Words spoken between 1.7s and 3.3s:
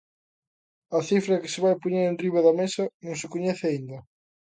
poñer enriba da mesa non